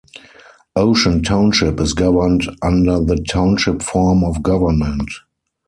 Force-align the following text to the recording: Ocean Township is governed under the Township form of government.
Ocean 0.75 1.21
Township 1.21 1.79
is 1.79 1.93
governed 1.93 2.49
under 2.63 2.99
the 2.99 3.17
Township 3.17 3.83
form 3.83 4.23
of 4.23 4.41
government. 4.41 5.11